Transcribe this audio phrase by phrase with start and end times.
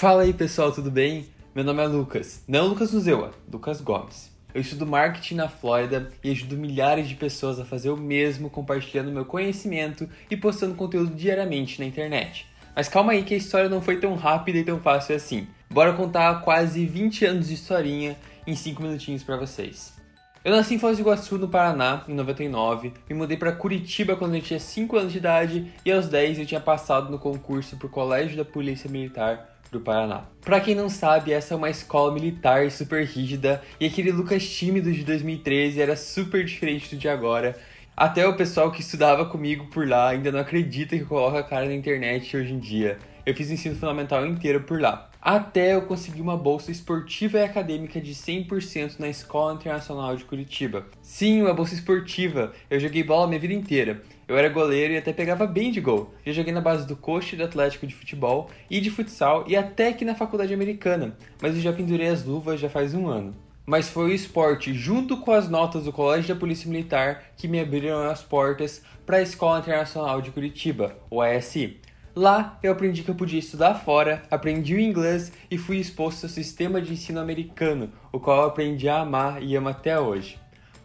[0.00, 1.26] Fala aí pessoal, tudo bem?
[1.54, 4.34] Meu nome é Lucas, não Lucas Nuzeua, Lucas Gomes.
[4.54, 9.12] Eu estudo marketing na Flórida e ajudo milhares de pessoas a fazer o mesmo, compartilhando
[9.12, 12.46] meu conhecimento e postando conteúdo diariamente na internet.
[12.74, 15.46] Mas calma aí que a história não foi tão rápida e tão fácil assim.
[15.68, 19.99] Bora contar quase 20 anos de historinha em 5 minutinhos para vocês.
[20.42, 24.36] Eu nasci em Foz do Iguaçu, no Paraná, em 99, me mudei para Curitiba quando
[24.36, 27.86] eu tinha 5 anos de idade e aos 10 eu tinha passado no concurso para
[27.86, 30.22] o Colégio da Polícia Militar do Paraná.
[30.40, 34.90] Para quem não sabe, essa é uma escola militar super rígida e aquele Lucas tímido
[34.90, 37.58] de 2013 era super diferente do de agora.
[37.94, 41.66] Até o pessoal que estudava comigo por lá ainda não acredita que coloca a cara
[41.66, 42.96] na internet hoje em dia.
[43.26, 45.09] Eu fiz o ensino fundamental inteiro por lá.
[45.22, 50.86] Até eu conseguir uma bolsa esportiva e acadêmica de 100% na Escola Internacional de Curitiba.
[51.02, 52.54] Sim, uma bolsa esportiva.
[52.70, 54.02] Eu joguei bola minha vida inteira.
[54.26, 56.14] Eu era goleiro e até pegava bem de gol.
[56.24, 59.88] Já joguei na base do coach do Atlético de futebol e de futsal e até
[59.88, 63.36] aqui na faculdade americana, mas eu já pendurei as luvas já faz um ano.
[63.66, 67.60] Mas foi o esporte, junto com as notas do Colégio da Polícia Militar, que me
[67.60, 71.78] abriram as portas para a Escola Internacional de Curitiba, o ASI.
[72.20, 76.28] Lá eu aprendi que eu podia estudar fora, aprendi o inglês e fui exposto ao
[76.28, 80.38] sistema de ensino americano, o qual eu aprendi a amar e amo até hoje.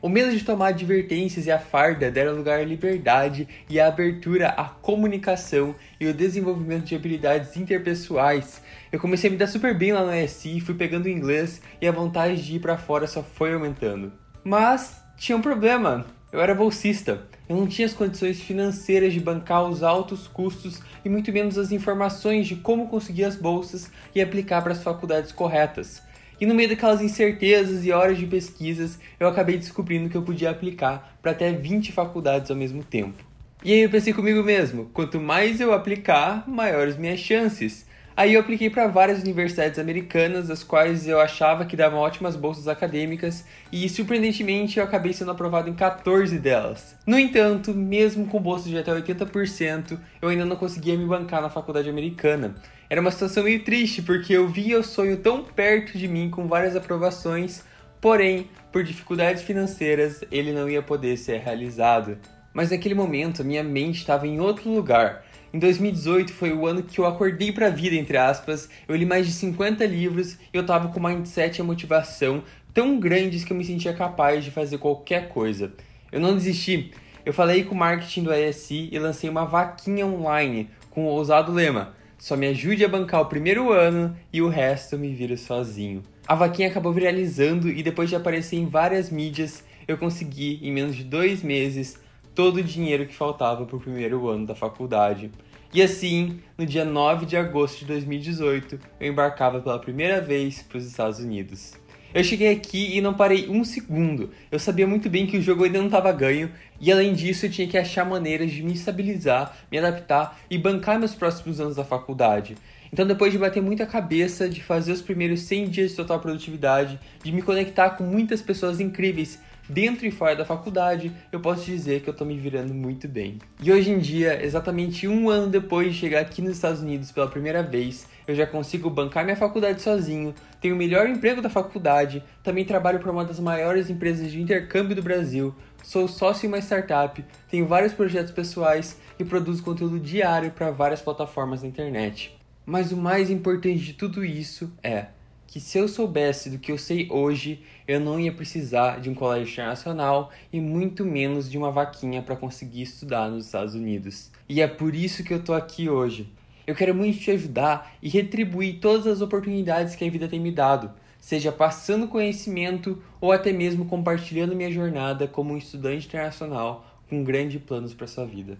[0.00, 4.48] O medo de tomar advertências e a farda deram lugar à liberdade e à abertura
[4.48, 8.62] à comunicação e o desenvolvimento de habilidades interpessoais.
[8.90, 11.92] Eu comecei a me dar super bem lá no ESI, fui pegando inglês e a
[11.92, 14.14] vontade de ir para fora só foi aumentando.
[14.42, 16.06] Mas tinha um problema.
[16.32, 17.28] Eu era bolsista.
[17.48, 21.72] Eu não tinha as condições financeiras de bancar os altos custos e muito menos as
[21.72, 26.02] informações de como conseguir as bolsas e aplicar para as faculdades corretas.
[26.38, 30.50] E no meio daquelas incertezas e horas de pesquisas, eu acabei descobrindo que eu podia
[30.50, 33.24] aplicar para até 20 faculdades ao mesmo tempo.
[33.64, 37.86] E aí eu pensei comigo mesmo, quanto mais eu aplicar, maiores minhas chances.
[38.18, 42.66] Aí eu apliquei para várias universidades americanas, as quais eu achava que davam ótimas bolsas
[42.66, 46.96] acadêmicas, e surpreendentemente eu acabei sendo aprovado em 14 delas.
[47.06, 51.48] No entanto, mesmo com bolsas de até 80%, eu ainda não conseguia me bancar na
[51.48, 52.56] faculdade americana.
[52.90, 56.48] Era uma situação meio triste, porque eu via o sonho tão perto de mim com
[56.48, 57.62] várias aprovações,
[58.00, 62.18] porém, por dificuldades financeiras, ele não ia poder ser realizado.
[62.52, 65.22] Mas naquele momento, minha mente estava em outro lugar.
[65.52, 68.68] Em 2018 foi o ano que eu acordei para a vida, entre aspas.
[68.86, 72.42] Eu li mais de 50 livros e eu tava com mindset e a motivação
[72.74, 75.72] tão grandes que eu me sentia capaz de fazer qualquer coisa.
[76.12, 76.92] Eu não desisti.
[77.24, 81.50] Eu falei com o marketing do ASI e lancei uma vaquinha online com o ousado
[81.50, 85.36] lema: só me ajude a bancar o primeiro ano e o resto eu me viro
[85.36, 86.02] sozinho.
[86.26, 90.94] A vaquinha acabou viralizando e depois de aparecer em várias mídias, eu consegui, em menos
[90.94, 91.98] de dois meses,
[92.38, 95.28] todo o dinheiro que faltava para o primeiro ano da faculdade.
[95.74, 100.78] E assim, no dia 9 de agosto de 2018, eu embarcava pela primeira vez para
[100.78, 101.72] os Estados Unidos.
[102.14, 104.30] Eu cheguei aqui e não parei um segundo.
[104.52, 106.48] Eu sabia muito bem que o jogo ainda não estava ganho,
[106.80, 110.96] e além disso eu tinha que achar maneiras de me estabilizar, me adaptar e bancar
[110.96, 112.56] meus próximos anos da faculdade.
[112.92, 117.00] Então, depois de bater muita cabeça, de fazer os primeiros 100 dias de total produtividade,
[117.20, 122.00] de me conectar com muitas pessoas incríveis dentro e fora da faculdade, eu posso dizer
[122.00, 123.38] que eu tô me virando muito bem.
[123.62, 127.28] E hoje em dia, exatamente um ano depois de chegar aqui nos Estados Unidos pela
[127.28, 132.22] primeira vez, eu já consigo bancar minha faculdade sozinho, tenho o melhor emprego da faculdade,
[132.42, 136.58] também trabalho para uma das maiores empresas de intercâmbio do Brasil, sou sócio em uma
[136.58, 142.36] startup, tenho vários projetos pessoais e produzo conteúdo diário para várias plataformas na internet.
[142.64, 145.06] Mas o mais importante de tudo isso é
[145.48, 149.14] que se eu soubesse do que eu sei hoje, eu não ia precisar de um
[149.14, 154.30] colégio internacional e muito menos de uma vaquinha para conseguir estudar nos Estados Unidos.
[154.46, 156.30] E é por isso que eu tô aqui hoje.
[156.66, 160.52] Eu quero muito te ajudar e retribuir todas as oportunidades que a vida tem me
[160.52, 167.24] dado, seja passando conhecimento ou até mesmo compartilhando minha jornada como um estudante internacional com
[167.24, 168.58] grandes planos para sua vida.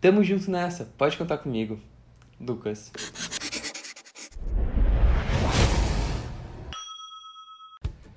[0.00, 1.78] Tamo junto nessa, pode contar comigo.
[2.40, 2.90] Lucas.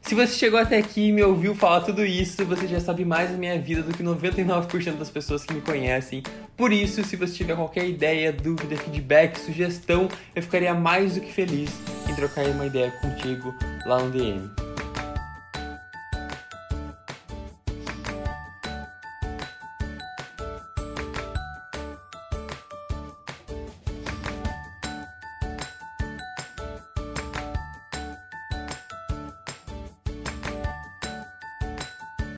[0.08, 3.30] Se você chegou até aqui e me ouviu falar tudo isso, você já sabe mais
[3.30, 6.24] da minha vida do que 99% das pessoas que me conhecem.
[6.56, 11.34] Por isso, se você tiver qualquer ideia, dúvida, feedback, sugestão, eu ficaria mais do que
[11.34, 11.70] feliz
[12.10, 13.54] em trocar uma ideia contigo
[13.86, 14.67] lá no DM.